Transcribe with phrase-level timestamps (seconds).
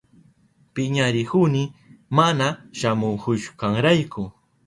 [0.73, 1.59] Piñarihuni
[2.17, 2.47] mana
[2.79, 4.21] shamuhushkanrayku.